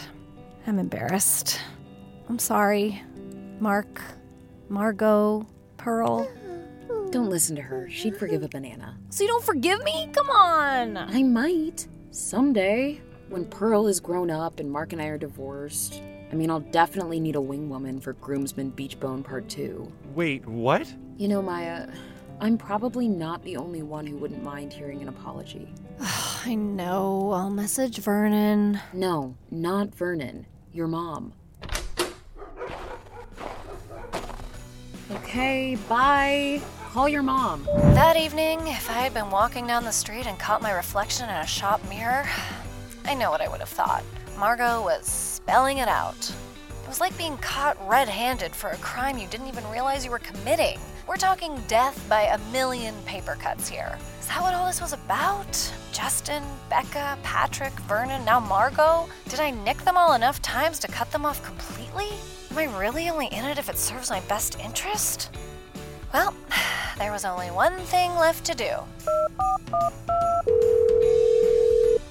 I'm 0.66 0.80
embarrassed. 0.80 1.60
I'm 2.30 2.40
sorry. 2.40 3.04
Mark, 3.60 4.02
Margot, 4.70 5.46
Pearl. 5.76 6.30
Don't 7.12 7.30
listen 7.30 7.56
to 7.56 7.62
her. 7.64 7.90
She'd 7.90 8.16
forgive 8.16 8.44
a 8.44 8.48
banana. 8.48 8.96
So 9.10 9.24
you 9.24 9.30
don't 9.30 9.44
forgive 9.44 9.84
me? 9.84 10.10
Come 10.14 10.30
on. 10.30 10.96
I 10.96 11.24
might. 11.24 11.88
Someday. 12.12 13.02
When 13.30 13.46
Pearl 13.46 13.88
is 13.88 14.00
grown 14.00 14.30
up 14.30 14.60
and 14.60 14.72
Mark 14.72 14.94
and 14.94 15.02
I 15.02 15.06
are 15.08 15.18
divorced. 15.18 16.04
I 16.32 16.36
mean, 16.36 16.52
I'll 16.52 16.60
definitely 16.60 17.20
need 17.20 17.36
a 17.36 17.42
wing 17.42 17.68
woman 17.68 18.00
for 18.00 18.14
Groomsman 18.14 18.70
Beach 18.72 19.00
Bone 19.00 19.24
Part 19.24 19.50
2. 19.50 19.92
Wait, 20.14 20.46
what? 20.46 20.94
You 21.18 21.28
know, 21.28 21.42
Maya, 21.42 21.88
I'm 22.40 22.58
probably 22.58 23.08
not 23.08 23.44
the 23.44 23.58
only 23.58 23.82
one 23.82 24.06
who 24.06 24.18
wouldn't 24.18 24.44
mind 24.44 24.72
hearing 24.72 25.02
an 25.02 25.08
apology. 25.08 25.74
I 26.46 26.54
know. 26.54 27.32
I'll 27.32 27.50
message 27.50 27.98
Vernon. 27.98 28.80
No, 28.94 29.36
not 29.50 29.96
Vernon. 29.96 30.46
Your 30.74 30.88
mom. 30.88 31.34
Okay, 35.12 35.76
bye. 35.88 36.62
Call 36.92 37.08
your 37.08 37.22
mom. 37.22 37.66
That 37.94 38.18
evening, 38.18 38.62
if 38.66 38.90
I 38.90 38.94
had 38.94 39.14
been 39.14 39.30
walking 39.30 39.68
down 39.68 39.84
the 39.84 39.92
street 39.92 40.26
and 40.26 40.40
caught 40.40 40.64
my 40.64 40.72
reflection 40.72 41.30
in 41.30 41.36
a 41.36 41.46
shop 41.46 41.88
mirror, 41.88 42.28
I 43.06 43.14
know 43.14 43.30
what 43.30 43.42
I 43.42 43.48
would 43.48 43.60
have 43.60 43.70
thought. 43.70 44.04
Margot 44.40 44.82
was 44.82 45.06
spelling 45.06 45.78
it 45.78 45.88
out. 45.88 46.18
It 46.82 46.88
was 46.88 47.00
like 47.00 47.16
being 47.16 47.38
caught 47.38 47.78
red 47.88 48.10
handed 48.10 48.56
for 48.56 48.72
a 48.72 48.78
crime 48.78 49.20
you 49.20 49.28
didn't 49.28 49.50
even 49.50 49.70
realize 49.70 50.04
you 50.04 50.10
were 50.10 50.18
committing. 50.18 50.80
We're 51.06 51.18
talking 51.18 51.62
death 51.68 52.04
by 52.10 52.24
a 52.24 52.40
million 52.52 52.96
paper 53.06 53.38
cuts 53.40 53.70
here. 53.70 53.96
Is 54.20 54.26
that 54.26 54.42
what 54.42 54.56
all 54.56 54.66
this 54.66 54.82
was 54.82 54.94
about? 54.94 55.72
Justin, 55.92 56.42
Becca, 56.72 57.20
Patrick, 57.22 57.74
Vernon, 57.82 58.26
now 58.26 58.40
Margot? 58.40 59.08
Did 59.28 59.40
I 59.40 59.52
nick 59.52 59.78
them 59.78 59.96
all 59.96 60.14
enough 60.14 60.42
times 60.42 60.80
to 60.80 60.88
cut 60.88 61.12
them 61.12 61.24
off 61.24 61.44
completely? 61.44 62.10
Am 62.50 62.58
I 62.58 62.80
really 62.80 63.12
only 63.12 63.28
in 63.28 63.46
it 63.46 63.60
if 63.60 63.70
it 63.70 63.78
serves 63.78 64.10
my 64.10 64.22
best 64.22 64.60
interest? 64.60 65.30
Well, 66.14 66.34
there 66.98 67.12
was 67.12 67.26
only 67.26 67.48
one 67.48 67.78
thing 67.80 68.16
left 68.16 68.46
to 68.46 68.56
do. 68.56 68.72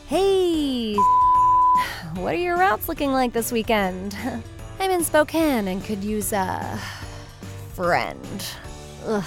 Hey, 0.06 0.94
what 2.14 2.34
are 2.34 2.38
your 2.38 2.56
routes 2.56 2.88
looking 2.88 3.12
like 3.12 3.32
this 3.32 3.52
weekend? 3.52 4.16
I'm 4.80 4.90
in 4.90 5.02
Spokane 5.02 5.68
and 5.68 5.82
could 5.82 6.04
use 6.04 6.32
a 6.32 6.80
friend. 7.74 8.44
Ugh. 9.04 9.24